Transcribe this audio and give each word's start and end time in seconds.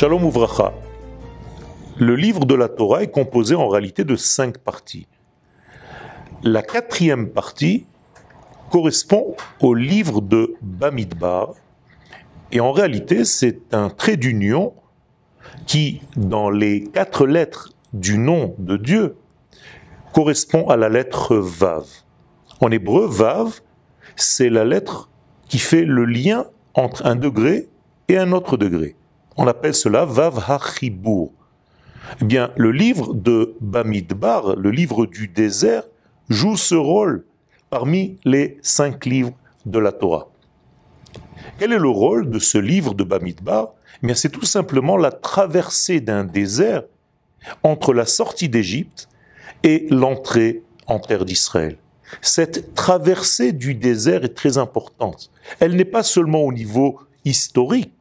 Shalom 0.00 0.24
Uvracha. 0.24 0.72
Le 1.98 2.16
livre 2.16 2.46
de 2.46 2.54
la 2.54 2.68
Torah 2.70 3.02
est 3.02 3.10
composé 3.10 3.54
en 3.54 3.68
réalité 3.68 4.02
de 4.02 4.16
cinq 4.16 4.56
parties. 4.56 5.06
La 6.42 6.62
quatrième 6.62 7.28
partie 7.28 7.84
correspond 8.70 9.36
au 9.60 9.74
livre 9.74 10.22
de 10.22 10.54
Bamidbar. 10.62 11.52
Et 12.50 12.60
en 12.60 12.72
réalité, 12.72 13.26
c'est 13.26 13.74
un 13.74 13.90
trait 13.90 14.16
d'union 14.16 14.72
qui, 15.66 16.00
dans 16.16 16.48
les 16.48 16.84
quatre 16.84 17.26
lettres 17.26 17.74
du 17.92 18.16
nom 18.16 18.54
de 18.56 18.78
Dieu, 18.78 19.16
correspond 20.14 20.66
à 20.70 20.78
la 20.78 20.88
lettre 20.88 21.36
Vav. 21.36 21.84
En 22.62 22.70
hébreu, 22.70 23.06
Vav, 23.06 23.60
c'est 24.16 24.48
la 24.48 24.64
lettre 24.64 25.10
qui 25.46 25.58
fait 25.58 25.84
le 25.84 26.06
lien 26.06 26.46
entre 26.72 27.04
un 27.04 27.16
degré 27.16 27.68
et 28.08 28.16
un 28.16 28.32
autre 28.32 28.56
degré. 28.56 28.96
On 29.36 29.46
appelle 29.46 29.74
cela 29.74 30.04
Vav 30.04 30.44
HaChibur. 30.48 31.30
Eh 32.20 32.24
bien, 32.24 32.50
le 32.56 32.72
livre 32.72 33.14
de 33.14 33.54
Bamidbar, 33.60 34.56
le 34.56 34.70
livre 34.70 35.06
du 35.06 35.28
désert, 35.28 35.84
joue 36.28 36.56
ce 36.56 36.74
rôle 36.74 37.24
parmi 37.70 38.18
les 38.24 38.58
cinq 38.62 39.06
livres 39.06 39.32
de 39.66 39.78
la 39.78 39.92
Torah. 39.92 40.28
Quel 41.58 41.72
est 41.72 41.78
le 41.78 41.88
rôle 41.88 42.30
de 42.30 42.38
ce 42.38 42.58
livre 42.58 42.94
de 42.94 43.04
Bamidbar? 43.04 43.74
Eh 44.02 44.14
c'est 44.14 44.30
tout 44.30 44.44
simplement 44.44 44.96
la 44.96 45.12
traversée 45.12 46.00
d'un 46.00 46.24
désert 46.24 46.84
entre 47.62 47.92
la 47.92 48.06
sortie 48.06 48.48
d'Égypte 48.48 49.08
et 49.62 49.86
l'entrée 49.90 50.62
en 50.86 50.98
terre 50.98 51.24
d'Israël. 51.24 51.76
Cette 52.22 52.74
traversée 52.74 53.52
du 53.52 53.74
désert 53.74 54.24
est 54.24 54.34
très 54.34 54.58
importante. 54.58 55.30
Elle 55.60 55.76
n'est 55.76 55.84
pas 55.84 56.02
seulement 56.02 56.42
au 56.42 56.52
niveau 56.52 56.98
historique, 57.24 57.92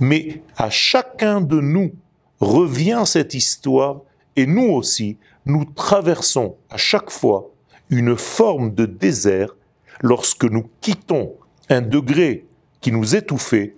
mais 0.00 0.42
à 0.56 0.70
chacun 0.70 1.40
de 1.40 1.60
nous 1.60 1.92
revient 2.40 3.02
cette 3.06 3.34
histoire 3.34 4.02
et 4.36 4.46
nous 4.46 4.70
aussi, 4.70 5.16
nous 5.46 5.64
traversons 5.64 6.56
à 6.70 6.76
chaque 6.76 7.10
fois 7.10 7.50
une 7.90 8.16
forme 8.16 8.74
de 8.74 8.86
désert 8.86 9.56
lorsque 10.02 10.44
nous 10.44 10.68
quittons 10.80 11.34
un 11.68 11.80
degré 11.80 12.46
qui 12.80 12.92
nous 12.92 13.16
étouffait 13.16 13.74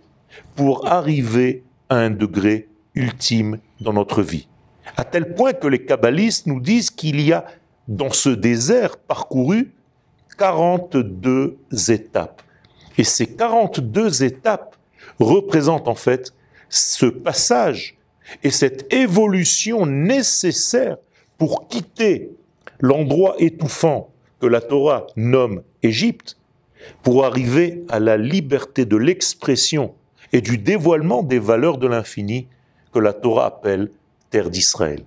pour 0.56 0.86
arriver 0.86 1.64
à 1.88 1.96
un 1.96 2.10
degré 2.10 2.68
ultime 2.94 3.58
dans 3.80 3.92
notre 3.92 4.22
vie. 4.22 4.48
À 4.96 5.04
tel 5.04 5.34
point 5.34 5.52
que 5.52 5.68
les 5.68 5.84
kabbalistes 5.84 6.46
nous 6.46 6.60
disent 6.60 6.90
qu'il 6.90 7.20
y 7.20 7.32
a 7.32 7.44
dans 7.88 8.10
ce 8.10 8.28
désert 8.30 8.98
parcouru 8.98 9.72
42 10.38 11.58
étapes. 11.88 12.42
Et 12.98 13.04
ces 13.04 13.26
42 13.26 14.24
étapes 14.24 14.76
représentent 15.18 15.88
en 15.88 15.94
fait 15.94 16.34
ce 16.68 17.06
passage 17.06 17.96
et 18.42 18.50
cette 18.50 18.92
évolution 18.92 19.86
nécessaire 19.86 20.96
pour 21.38 21.68
quitter 21.68 22.30
l'endroit 22.80 23.34
étouffant 23.38 24.12
que 24.40 24.46
la 24.46 24.60
Torah 24.60 25.06
nomme 25.16 25.62
Égypte, 25.82 26.36
pour 27.02 27.24
arriver 27.24 27.84
à 27.88 28.00
la 28.00 28.16
liberté 28.16 28.84
de 28.86 28.96
l'expression 28.96 29.94
et 30.32 30.40
du 30.40 30.58
dévoilement 30.58 31.22
des 31.22 31.38
valeurs 31.38 31.78
de 31.78 31.86
l'infini 31.86 32.46
que 32.92 32.98
la 32.98 33.12
Torah 33.12 33.46
appelle 33.46 33.90
terre 34.30 34.50
d'Israël. 34.50 35.02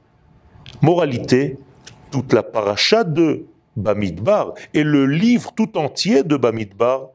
Moralité, 0.81 1.57
toute 2.11 2.33
la 2.33 2.43
paracha 2.43 3.03
de 3.03 3.45
Bamidbar 3.75 4.53
et 4.73 4.83
le 4.83 5.05
livre 5.05 5.51
tout 5.55 5.77
entier 5.77 6.23
de 6.23 6.37
Bamidbar, 6.37 7.09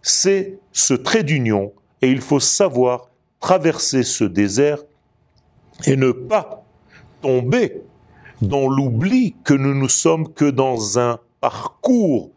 c'est 0.00 0.58
ce 0.72 0.94
trait 0.94 1.22
d'union 1.22 1.72
et 2.02 2.10
il 2.10 2.20
faut 2.20 2.40
savoir 2.40 3.08
traverser 3.40 4.02
ce 4.02 4.24
désert 4.24 4.78
et 5.86 5.96
ne 5.96 6.12
pas 6.12 6.64
tomber 7.22 7.82
dans 8.42 8.68
l'oubli 8.68 9.36
que 9.44 9.54
nous 9.54 9.74
ne 9.74 9.88
sommes 9.88 10.32
que 10.32 10.50
dans 10.50 10.98
un 10.98 11.18
parcours 11.40 12.30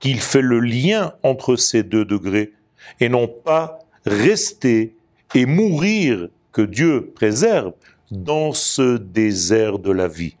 qu'il 0.00 0.20
fait 0.20 0.42
le 0.42 0.60
lien 0.60 1.14
entre 1.22 1.56
ces 1.56 1.82
deux 1.82 2.04
degrés 2.04 2.52
et 2.98 3.08
non 3.08 3.28
pas 3.28 3.78
rester 4.06 4.96
et 5.34 5.46
mourir, 5.46 6.28
que 6.52 6.62
Dieu 6.62 7.12
préserve, 7.14 7.72
dans 8.10 8.52
ce 8.52 8.96
désert 8.96 9.78
de 9.78 9.92
la 9.92 10.08
vie. 10.08 10.34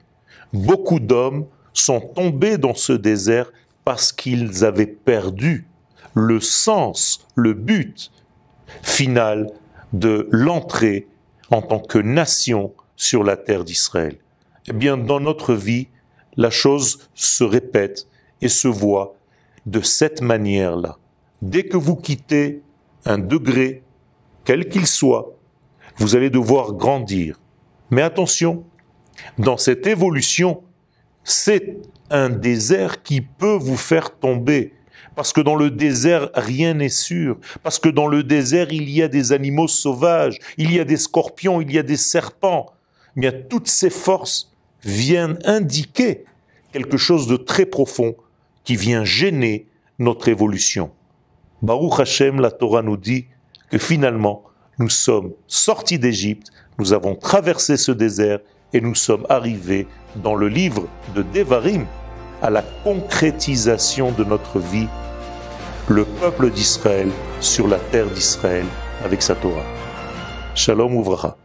Beaucoup 0.52 0.98
d'hommes 0.98 1.46
sont 1.72 2.00
tombés 2.00 2.58
dans 2.58 2.74
ce 2.74 2.92
désert 2.92 3.52
parce 3.84 4.10
qu'ils 4.10 4.64
avaient 4.64 4.86
perdu 4.86 5.68
le 6.14 6.40
sens, 6.40 7.28
le 7.36 7.54
but 7.54 8.10
final 8.82 9.50
de 9.92 10.28
l'entrée 10.30 11.08
en 11.50 11.62
tant 11.62 11.80
que 11.80 11.98
nation 11.98 12.72
sur 12.96 13.24
la 13.24 13.36
terre 13.36 13.64
d'Israël. 13.64 14.16
Eh 14.68 14.72
bien, 14.72 14.96
dans 14.96 15.20
notre 15.20 15.54
vie, 15.54 15.88
la 16.36 16.50
chose 16.50 17.08
se 17.14 17.44
répète 17.44 18.06
et 18.40 18.48
se 18.48 18.68
voit 18.68 19.16
de 19.66 19.80
cette 19.80 20.22
manière-là. 20.22 20.98
Dès 21.42 21.64
que 21.64 21.76
vous 21.76 21.96
quittez 21.96 22.62
un 23.04 23.18
degré, 23.18 23.82
quel 24.44 24.68
qu'il 24.68 24.86
soit, 24.86 25.34
vous 25.96 26.16
allez 26.16 26.30
devoir 26.30 26.72
grandir. 26.72 27.40
Mais 27.90 28.02
attention, 28.02 28.64
dans 29.38 29.56
cette 29.56 29.86
évolution, 29.86 30.62
c'est 31.24 31.78
un 32.10 32.30
désert 32.30 33.02
qui 33.02 33.20
peut 33.20 33.56
vous 33.56 33.76
faire 33.76 34.16
tomber. 34.16 34.72
Parce 35.16 35.32
que 35.32 35.40
dans 35.40 35.56
le 35.56 35.70
désert, 35.70 36.30
rien 36.34 36.74
n'est 36.74 36.88
sûr. 36.88 37.38
Parce 37.62 37.78
que 37.78 37.88
dans 37.88 38.06
le 38.06 38.22
désert, 38.22 38.72
il 38.72 38.88
y 38.88 39.02
a 39.02 39.08
des 39.08 39.32
animaux 39.32 39.68
sauvages, 39.68 40.38
il 40.56 40.72
y 40.72 40.80
a 40.80 40.84
des 40.84 40.96
scorpions, 40.96 41.60
il 41.60 41.72
y 41.72 41.78
a 41.78 41.82
des 41.82 41.96
serpents. 41.96 42.66
Bien, 43.16 43.32
toutes 43.32 43.68
ces 43.68 43.90
forces 43.90 44.52
viennent 44.82 45.38
indiquer 45.44 46.24
quelque 46.72 46.96
chose 46.96 47.26
de 47.26 47.36
très 47.36 47.66
profond 47.66 48.14
qui 48.64 48.76
vient 48.76 49.04
gêner 49.04 49.66
notre 49.98 50.28
évolution. 50.28 50.90
Baruch 51.62 52.00
Hashem, 52.00 52.40
la 52.40 52.50
Torah 52.50 52.82
nous 52.82 52.96
dit 52.96 53.26
que 53.70 53.78
finalement, 53.78 54.44
nous 54.78 54.88
sommes 54.88 55.32
sortis 55.46 55.98
d'Égypte, 55.98 56.50
nous 56.78 56.92
avons 56.92 57.14
traversé 57.14 57.76
ce 57.76 57.92
désert 57.92 58.40
et 58.72 58.80
nous 58.80 58.94
sommes 58.94 59.26
arrivés 59.28 59.86
dans 60.16 60.34
le 60.34 60.48
livre 60.48 60.88
de 61.14 61.22
Devarim 61.22 61.86
à 62.42 62.50
la 62.50 62.62
concrétisation 62.84 64.12
de 64.12 64.24
notre 64.24 64.58
vie, 64.58 64.88
le 65.88 66.04
peuple 66.04 66.50
d'Israël 66.50 67.08
sur 67.40 67.68
la 67.68 67.78
terre 67.78 68.06
d'Israël 68.06 68.66
avec 69.04 69.22
sa 69.22 69.34
Torah. 69.34 69.64
Shalom 70.54 70.94
Ouvracha. 70.96 71.36